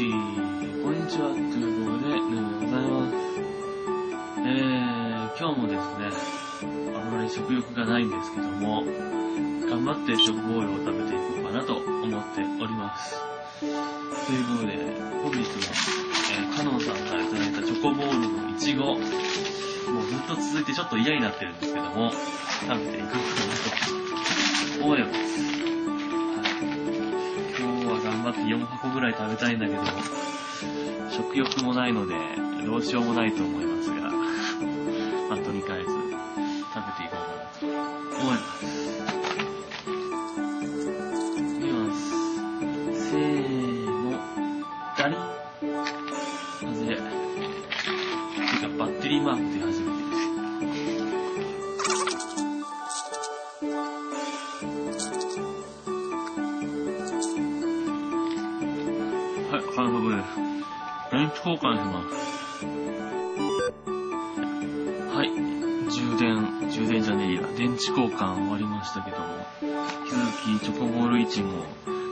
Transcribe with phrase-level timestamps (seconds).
[0.00, 3.12] ティこんにちは、ということで、ね、ございます。
[4.40, 8.82] えー、今日もですね、あまり食欲がないんですけども、
[9.68, 13.14] 頑張ってチョコボールを食べていこうかなと思っております。
[13.60, 14.78] ということで、
[15.20, 15.44] 本日も、
[16.32, 25.49] えー、カノンさんからいただいたチョコボールのいちご、もうずっと続いてちょっと嫌になってるんですけども、食べていこうかなと思います。
[28.30, 28.48] はい。
[28.48, 29.82] 今日は頑張って4箱ぐらい食べたいんだけど、
[31.10, 32.14] 食欲もないので、
[32.64, 35.96] どうしようもないと思いますが、まあ、とりあえず、食
[36.86, 38.64] べていこうかなと思います。
[41.38, 41.98] いきます。
[43.10, 44.14] せーの、
[44.96, 45.18] ダリン
[46.60, 46.96] 外れ。
[46.96, 47.02] て
[48.60, 49.59] か、バッテリーマークで
[59.80, 60.36] はい、完食です。
[61.10, 62.66] 電池交換します。
[65.16, 65.28] はい、
[65.90, 69.24] 充電、充電じゃねえや、電池交換終わりましたけども、
[69.62, 69.70] 引
[70.04, 70.20] き続
[70.60, 71.48] きチョコボールイチゴ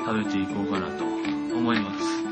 [0.07, 2.28] 食べていこうかなと思います。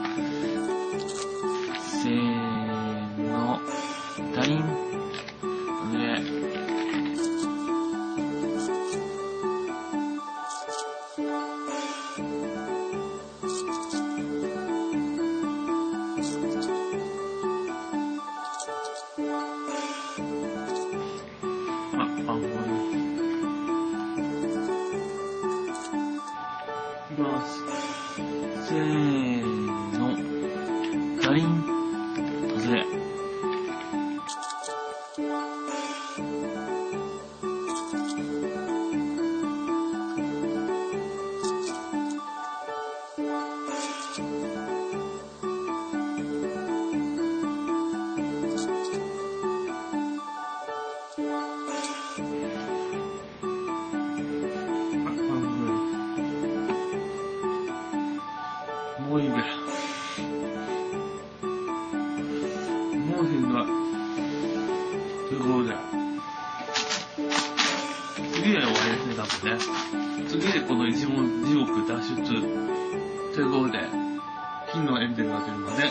[27.17, 27.63] きます。
[28.69, 29.43] せー
[29.99, 30.15] の。
[31.23, 31.65] ダリン。
[32.59, 32.85] 外れ。
[63.17, 63.65] もしんどい。
[65.29, 65.75] ということで。
[68.35, 70.29] 次で終わりですね、多分ね。
[70.29, 72.23] 次でこの一問地獄脱出。
[73.35, 73.79] ということで、
[74.71, 75.86] 金のエンゼルが出るので、